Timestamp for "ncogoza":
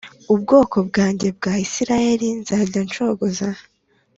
2.87-3.49